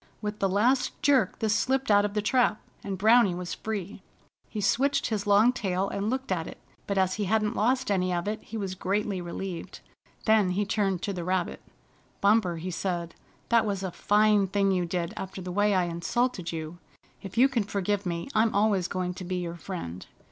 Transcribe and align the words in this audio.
With 0.19 0.39
the 0.39 0.49
last 0.49 0.99
jerk 1.03 1.37
this 1.37 1.55
slipped 1.55 1.91
out 1.91 2.05
of 2.05 2.15
the 2.15 2.23
trap, 2.23 2.59
and 2.83 2.97
Browny 2.97 3.35
was 3.35 3.53
free. 3.53 4.01
He 4.49 4.59
switched 4.59 5.05
his 5.09 5.27
long 5.27 5.53
tail, 5.53 5.89
and 5.89 6.09
looked 6.09 6.31
at 6.31 6.47
it, 6.47 6.57
but 6.87 6.97
as 6.97 7.13
he 7.13 7.25
hadn't 7.25 7.55
lost 7.55 7.91
any 7.91 8.11
of 8.11 8.27
it 8.27 8.41
he 8.41 8.57
was 8.57 8.73
greatly 8.73 9.21
relieved. 9.21 9.79
Then 10.25 10.49
he 10.57 10.65
turned 10.65 11.03
to 11.03 11.13
the 11.13 11.23
rabbit. 11.23 11.61
"Bumper," 12.19 12.57
he 12.57 12.71
said, 12.71 13.13
"that 13.49 13.63
was 13.63 13.83
a 13.83 13.91
fine 13.91 14.47
thing 14.47 14.71
to 14.71 14.87
do 15.07 15.13
after 15.15 15.39
the 15.39 15.51
way 15.51 15.75
I 15.75 15.83
insulted 15.83 16.51
you. 16.51 16.79
If 17.21 17.37
you 17.37 17.47
can 17.47 17.61
forgive 17.61 18.03
me 18.03 18.27
I'm 18.33 18.55
always 18.55 18.87
going 18.87 19.13
to 19.13 19.23
be 19.23 19.35
your 19.35 19.55
friend. 19.55 20.03